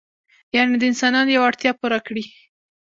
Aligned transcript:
یعنې 0.55 0.75
د 0.79 0.83
انسانانو 0.91 1.33
یوه 1.35 1.47
اړتیا 1.49 1.71
پوره 1.79 1.99
کړي. 2.07 2.23